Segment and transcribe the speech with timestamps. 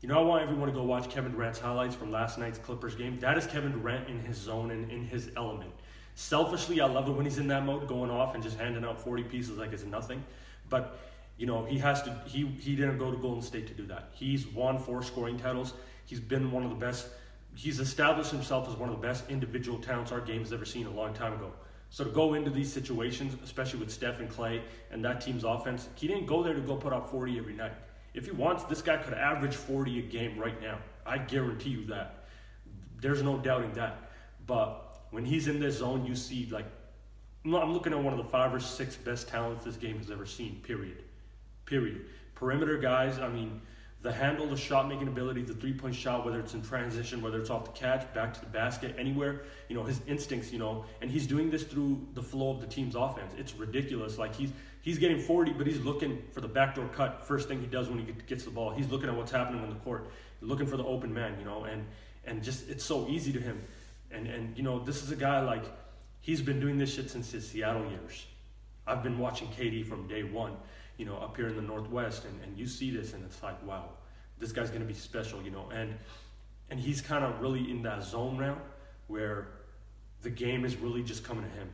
[0.00, 2.94] You know, I want everyone to go watch Kevin Durant's highlights from last night's Clippers
[2.94, 3.18] game.
[3.18, 5.72] That is Kevin Durant in his zone and in his element.
[6.14, 9.00] Selfishly, I love it when he's in that mode, going off and just handing out
[9.00, 10.22] 40 pieces like it's nothing.
[10.68, 11.00] But
[11.36, 12.16] you know, he has to.
[12.26, 14.10] He he didn't go to Golden State to do that.
[14.12, 15.74] He's won four scoring titles.
[16.06, 17.08] He's been one of the best.
[17.56, 20.86] He's established himself as one of the best individual talents our game has ever seen
[20.86, 21.52] a long time ago.
[21.90, 24.62] So to go into these situations, especially with Steph and Clay
[24.92, 27.72] and that team's offense, he didn't go there to go put up 40 every night.
[28.14, 30.78] If he wants, this guy could average 40 a game right now.
[31.06, 32.24] I guarantee you that.
[33.00, 34.10] There's no doubting that.
[34.46, 36.66] But when he's in this zone, you see like
[37.44, 40.26] I'm looking at one of the five or six best talents this game has ever
[40.26, 40.60] seen.
[40.62, 41.04] Period.
[41.64, 42.06] Period.
[42.34, 43.18] Perimeter guys.
[43.18, 43.60] I mean
[44.00, 47.40] the handle, the shot making ability, the three point shot, whether it's in transition, whether
[47.40, 50.84] it's off the catch, back to the basket, anywhere, you know, his instincts, you know,
[51.02, 53.32] and he's doing this through the flow of the team's offense.
[53.36, 54.16] It's ridiculous.
[54.16, 57.66] Like he's he's getting 40, but he's looking for the backdoor cut first thing he
[57.66, 58.70] does when he gets the ball.
[58.70, 60.08] He's looking at what's happening on the court,
[60.42, 61.84] looking for the open man, you know, and
[62.24, 63.60] and just it's so easy to him.
[64.12, 65.64] And and you know, this is a guy like
[66.20, 68.26] he's been doing this shit since his Seattle years.
[68.86, 70.56] I've been watching KD from day one
[70.98, 73.64] you know, up here in the Northwest, and, and you see this, and it's like,
[73.66, 73.88] wow,
[74.38, 75.94] this guy's to be special, you know, and
[76.70, 78.58] and he's kind of really in that zone now
[79.06, 79.48] where
[80.20, 81.70] the game is really just coming to him.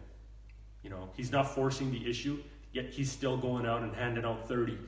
[0.82, 2.38] You know, he's not forcing the issue,
[2.72, 4.78] yet he's still going out and handing out 30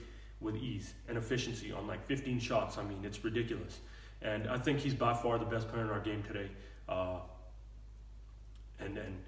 [0.40, 2.78] with ease and efficiency on like 15 shots.
[2.78, 3.80] I mean, it's ridiculous.
[4.22, 6.50] And I think he's by far the best player in our game today.
[6.88, 7.18] Uh,
[8.78, 9.18] and and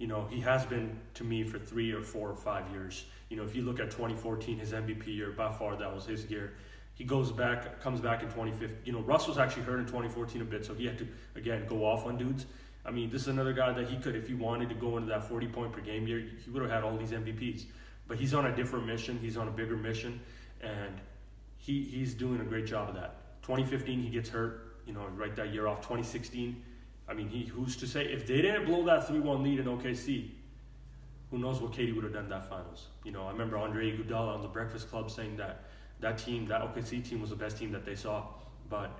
[0.00, 3.04] you know, he has been to me for three or four or five years.
[3.28, 6.28] You know, if you look at 2014, his MVP year, by far that was his
[6.30, 6.54] year.
[6.94, 8.78] He goes back, comes back in 2015.
[8.84, 11.66] You know, Russ was actually hurt in 2014 a bit, so he had to again
[11.68, 12.46] go off on dudes.
[12.84, 15.08] I mean, this is another guy that he could, if he wanted to go into
[15.10, 17.66] that 40 point per game year, he would have had all these MVPs.
[18.08, 19.18] But he's on a different mission.
[19.20, 20.18] He's on a bigger mission,
[20.62, 20.98] and
[21.58, 23.42] he he's doing a great job of that.
[23.42, 24.78] 2015, he gets hurt.
[24.86, 25.82] You know, right that year off.
[25.82, 26.64] 2016
[27.10, 30.30] I mean, he who's to say if they didn't blow that 3-1 lead in OKC,
[31.30, 32.86] who knows what KD would have done that finals?
[33.04, 35.64] You know, I remember Andre Iguodala on the Breakfast Club saying that
[36.00, 38.24] that team, that OKC team, was the best team that they saw,
[38.68, 38.98] but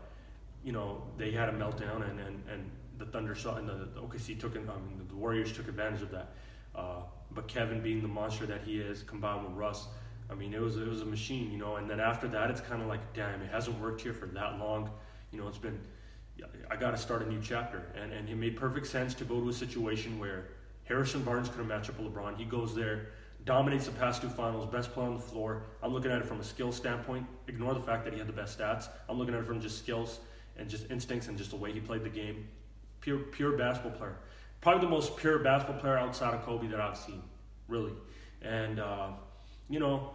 [0.65, 4.01] you know they had a meltdown and and, and the Thunder saw and the, the
[4.01, 4.57] OKC took.
[4.57, 6.33] I mean, the Warriors took advantage of that.
[6.75, 9.87] Uh, but Kevin, being the monster that he is, combined with Russ,
[10.31, 11.77] I mean, it was it was a machine, you know.
[11.77, 14.59] And then after that, it's kind of like, damn, it hasn't worked here for that
[14.59, 14.91] long.
[15.33, 15.81] You know, it's been
[16.71, 17.83] I got to start a new chapter.
[18.01, 20.49] And, and it made perfect sense to go to a situation where
[20.85, 22.37] Harrison Barnes couldn't match up with LeBron.
[22.37, 23.09] He goes there,
[23.45, 25.65] dominates the past two finals, best player on the floor.
[25.83, 27.27] I'm looking at it from a skill standpoint.
[27.49, 28.89] Ignore the fact that he had the best stats.
[29.09, 30.21] I'm looking at it from just skills
[30.57, 32.49] and just instincts and just the way he played the game.
[33.01, 34.17] Pure, pure basketball player.
[34.61, 37.23] Probably the most pure basketball player outside of Kobe that I've seen,
[37.67, 37.93] really.
[38.43, 39.11] And, uh,
[39.69, 40.11] you know,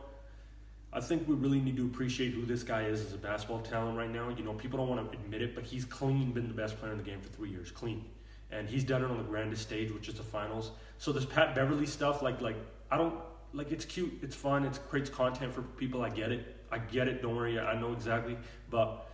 [0.95, 3.97] I think we really need to appreciate who this guy is as a basketball talent
[3.97, 4.29] right now.
[4.29, 6.93] You know, people don't want to admit it, but he's clean been the best player
[6.93, 8.05] in the game for three years, clean,
[8.49, 10.71] and he's done it on the grandest stage, which is the finals.
[10.97, 12.55] So this Pat Beverley stuff, like, like
[12.89, 13.13] I don't
[13.51, 13.73] like.
[13.73, 16.01] It's cute, it's fun, it creates content for people.
[16.01, 17.21] I get it, I get it.
[17.21, 18.37] Don't worry, I know exactly.
[18.69, 19.05] But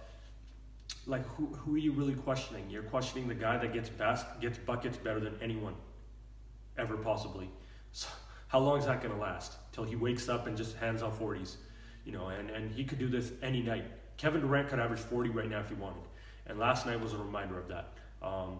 [1.08, 2.70] like, who who are you really questioning?
[2.70, 5.74] You're questioning the guy that gets bas- gets buckets better than anyone
[6.78, 7.50] ever possibly.
[7.92, 8.08] So
[8.50, 9.54] how long is that going to last?
[9.72, 11.58] Till he wakes up and just hands out forties
[12.06, 13.86] you know, and, and he could do this any night.
[14.18, 16.04] Kevin Durant could average 40 right now if he wanted.
[16.48, 17.94] And last night was a reminder of that.
[18.22, 18.60] Um,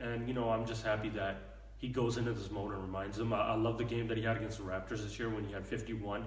[0.00, 3.32] and, you know, I'm just happy that he goes into this mode and reminds them.
[3.32, 5.52] I, I, love the game that he had against the Raptors this year when he
[5.52, 6.24] had 51.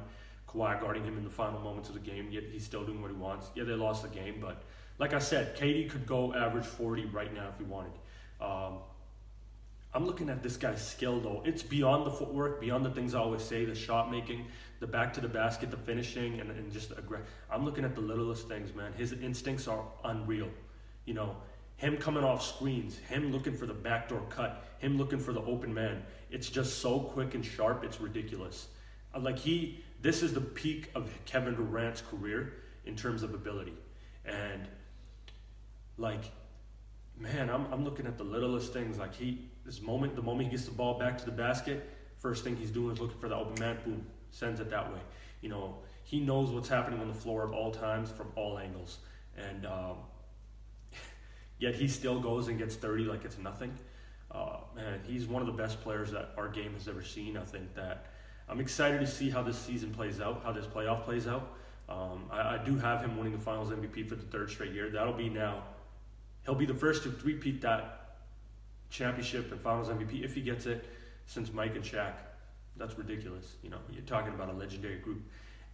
[0.48, 3.12] Kawhi guarding him in the final moments of the game, yet he's still doing what
[3.12, 3.48] he wants.
[3.56, 4.64] Yeah, they lost the game, but
[4.98, 7.92] like I said, KD could go average 40 right now if he wanted.
[8.42, 8.80] Um,
[9.94, 11.42] I'm looking at this guy's skill though.
[11.46, 14.46] It's beyond the footwork, beyond the things I always say, the shot making,
[14.80, 17.26] the back to the basket, the finishing, and, and just the aggression.
[17.52, 18.94] I'm looking at the littlest things, man.
[18.94, 20.50] His instincts are unreal.
[21.06, 21.38] You know,
[21.78, 25.74] him coming off screens, him looking for the backdoor cut, him looking for the open
[25.74, 26.04] man.
[26.30, 28.68] It's just so quick and sharp, it's ridiculous.
[29.16, 32.54] Uh, like he, this is the peak of Kevin Durant's career
[32.86, 33.74] in terms of ability.
[34.26, 34.68] And
[35.98, 36.31] like,
[37.18, 38.98] man, I'm, I'm looking at the littlest things.
[38.98, 41.88] Like he, this moment, the moment he gets the ball back to the basket,
[42.18, 45.00] first thing he's doing is looking for the open man, boom, sends it that way.
[45.42, 48.98] You know, he knows what's happening on the floor at all times from all angles.
[49.38, 49.98] And um,
[51.60, 53.71] yet he still goes and gets 30 like it's nothing.
[54.31, 57.38] Uh, man, he's one of the best players that our game has ever seen.
[57.38, 58.07] I think that
[58.48, 61.57] I'm excited to see how this season plays out, how this playoff plays out.
[61.88, 64.89] Um, I, I, do have him winning the Finals MVP for the third straight year.
[64.89, 65.63] That'll be now.
[66.45, 67.99] He'll be the first to repeat that
[68.89, 70.86] championship and Finals MVP if he gets it
[71.25, 72.13] since Mike and Shaq
[72.80, 73.45] that's ridiculous.
[73.62, 75.21] You know, you're talking about a legendary group.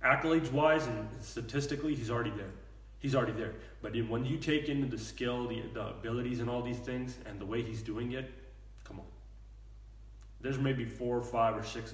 [0.04, 2.52] Accolades wise and statistically, he's already there.
[3.00, 3.54] He's already there.
[3.82, 7.40] But when you take into the skill, the, the abilities, and all these things, and
[7.40, 8.32] the way he's doing it,
[8.84, 9.06] come on.
[10.42, 11.94] There's maybe four or five or six